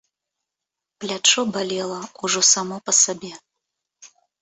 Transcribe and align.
Плячо 1.03 1.45
балела 1.59 2.01
ўжо 2.25 2.45
само 2.55 2.83
па 2.89 2.99
сабе. 3.05 3.33